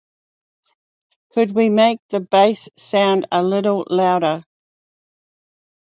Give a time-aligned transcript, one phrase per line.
[1.31, 4.43] Could we make the bass sound a little louder?